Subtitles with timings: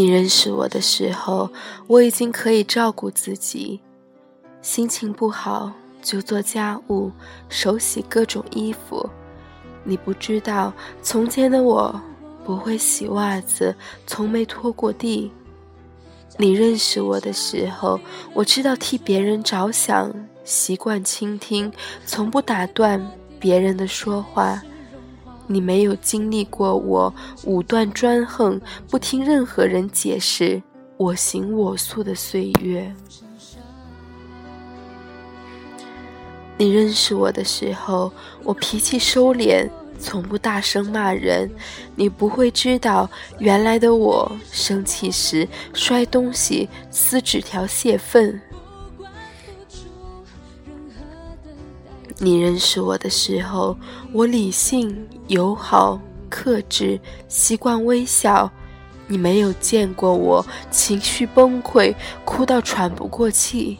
[0.00, 1.50] 你认识我的时候，
[1.86, 3.78] 我已经可以照顾自己。
[4.62, 7.12] 心情不好就做家务，
[7.50, 9.06] 手洗各种衣服。
[9.84, 12.00] 你不知道，从前的我
[12.46, 13.76] 不会洗袜子，
[14.06, 15.30] 从没拖过地。
[16.38, 18.00] 你认识我的时候，
[18.32, 20.10] 我知道替别人着想，
[20.44, 21.70] 习惯倾听，
[22.06, 23.06] 从不打断
[23.38, 24.62] 别人的说话。
[25.52, 27.12] 你没有经历过我
[27.42, 30.62] 武断专横，不听任何人解释，
[30.96, 32.94] 我行我素的岁月。
[36.56, 38.12] 你认识我的时候，
[38.44, 41.50] 我脾气收敛，从不大声骂人。
[41.96, 48.40] 你不会知道，原来的我生气时摔东西、撕纸条泄愤。
[52.18, 53.76] 你认识我的时候，
[54.12, 58.50] 我理性、友好、克制，习惯微笑。
[59.06, 61.94] 你没有见过我情绪崩溃，
[62.24, 63.78] 哭到喘不过气。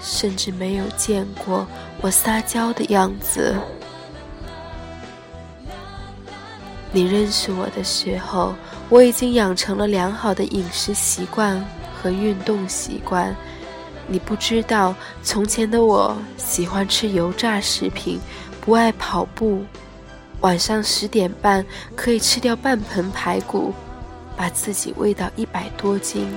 [0.00, 1.66] 甚至没有见过
[2.00, 3.54] 我撒娇的样子。
[6.90, 8.52] 你认识我的时候，
[8.88, 13.34] 我已经养成了良好的饮食习惯和运动习惯。
[14.06, 18.20] 你不知道，从前的我喜欢吃油炸食品，
[18.60, 19.64] 不爱跑步。
[20.40, 21.64] 晚上十点半
[21.94, 23.72] 可以吃掉半盆排骨，
[24.36, 26.28] 把自己喂到一百多斤。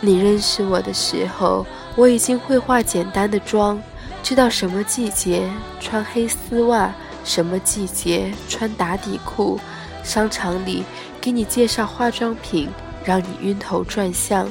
[0.00, 1.66] 你认识我的时候，
[1.96, 3.82] 我已经会化简单的妆，
[4.22, 5.50] 知道什么季节
[5.80, 6.94] 穿黑丝袜，
[7.24, 9.58] 什么季节穿打底裤。
[10.04, 10.84] 商场里
[11.20, 12.68] 给你介绍化妆品，
[13.04, 14.48] 让你晕头转向。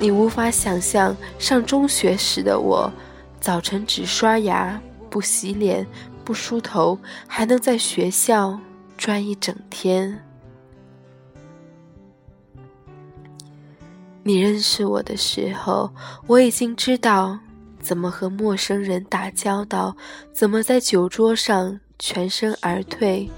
[0.00, 2.90] 你无法想象上中学时的我，
[3.38, 4.80] 早晨只刷牙
[5.10, 5.86] 不洗脸
[6.24, 8.58] 不梳头，还能在学校
[8.96, 10.24] 转一整天。
[14.22, 15.90] 你认识我的时候，
[16.26, 17.38] 我已经知道
[17.78, 19.94] 怎么和陌生人打交道，
[20.32, 23.30] 怎么在酒桌上全身而退。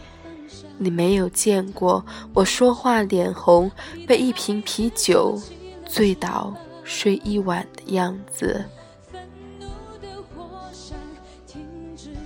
[0.78, 3.68] 你没有见过我说话脸红，
[4.06, 5.40] 被一瓶啤酒
[5.92, 6.54] 醉倒
[6.84, 8.64] 睡一晚的样子。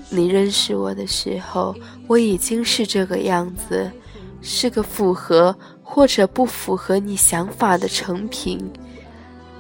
[0.09, 1.75] 你认识我的时候，
[2.07, 3.91] 我已经是这个样子，
[4.41, 5.55] 是个符合。
[5.89, 8.59] 或者不符合你想法的成品，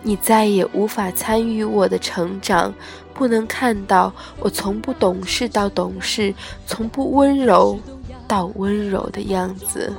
[0.03, 2.75] 你再也无法参与我的成长，
[3.15, 6.34] 不能看到我从不懂事到懂事，
[6.66, 7.78] 从不温柔
[8.27, 9.93] 到温柔的样子。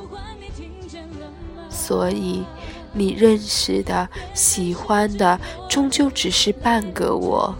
[1.87, 2.43] 所以，
[2.91, 5.39] 你认识的、喜欢的，
[5.69, 7.55] 终究只是半个我。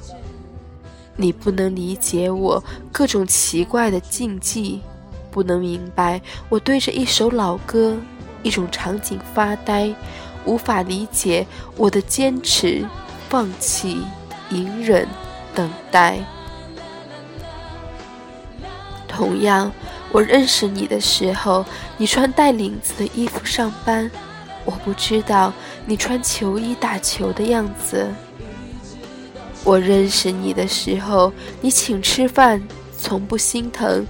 [1.16, 2.62] 你不能理解我
[2.92, 4.82] 各种奇怪的禁忌，
[5.32, 7.96] 不能明白我对着一首老歌。
[8.44, 9.94] 一种场景发呆，
[10.46, 12.86] 无法理解我的坚持、
[13.30, 14.02] 放弃、
[14.50, 15.08] 隐忍、
[15.56, 16.20] 等待。
[19.08, 19.72] 同样，
[20.12, 21.66] 我认识你的时候，
[21.98, 24.10] 你穿带领子的衣服上班，
[24.66, 25.54] 我不知道
[25.86, 28.08] 你穿球衣打球的样子。
[29.64, 32.66] 我认识你的时候，你请吃饭，
[32.98, 34.08] 从不心疼。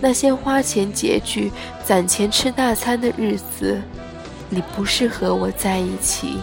[0.00, 1.52] 那些花钱拮据、
[1.84, 3.78] 攒钱吃大餐的日子，
[4.48, 6.38] 你不是和我在一起。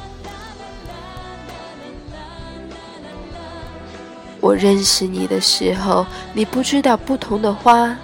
[4.39, 7.97] 我认识你的时候，你不知道不同的花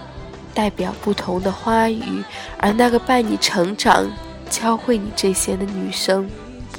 [0.53, 2.23] 代表不同的花语，
[2.57, 4.05] 而那个伴你成长、
[4.49, 6.29] 教会你这些的女生，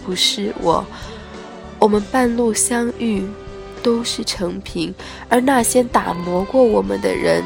[0.05, 0.85] 不是我。
[1.79, 3.29] 我们半路相遇，
[3.83, 4.95] 都是成品，
[5.29, 7.45] 而那些打磨过我们的人。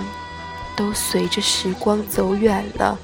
[0.76, 2.96] 都随着时光走远了。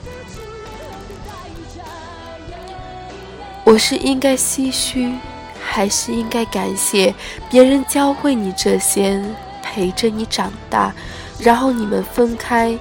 [3.65, 5.13] 我是应该唏嘘，
[5.61, 7.13] 还是应该感谢
[7.51, 9.21] 别人教会你这些，
[9.61, 10.95] 陪着你长大，
[11.41, 12.79] 然后你们分开，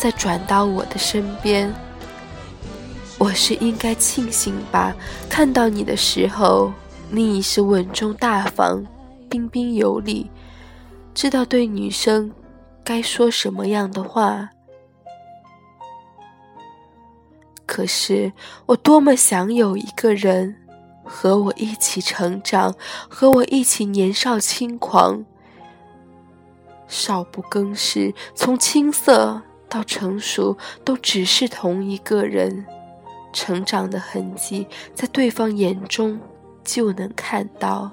[0.00, 1.70] 再转到我的身边？
[3.18, 4.96] 我是应该庆幸吧？
[5.28, 6.72] 看到你的时候，
[7.10, 8.82] 你已是稳重大方、
[9.28, 10.30] 彬彬有礼，
[11.12, 12.32] 知道对女生。
[12.82, 14.48] 该说什么样的话？
[17.66, 18.32] 可是
[18.64, 20.56] 我多么想有一个人
[21.04, 22.74] 和我一起成长，
[23.06, 25.26] 和我一起年少轻狂。
[26.88, 32.66] 少不更事，从青涩到成熟，都只是同一个人。
[33.32, 36.18] 成长的痕迹，在对方眼中
[36.64, 37.88] 就能看到。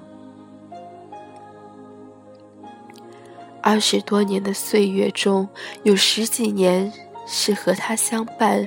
[3.62, 5.48] 二十多年的岁月中，
[5.84, 6.92] 有十几年
[7.24, 8.66] 是和他相伴，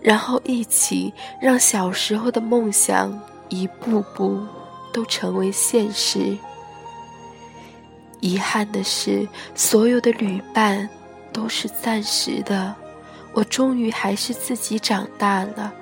[0.00, 4.38] 然后一起让小时候的梦想一步步
[4.92, 6.38] 都成为现实。
[8.20, 9.26] 遗憾的是，
[9.56, 10.88] 所有的旅伴
[11.32, 12.74] 都是暂时的。
[13.32, 15.72] 我终于还是自己长大了，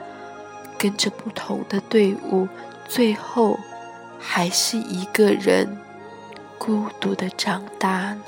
[0.77, 2.49] 跟着不同的队伍，
[2.89, 3.59] 最后
[4.19, 5.79] 还是一个人
[6.59, 8.19] 孤独的长大了。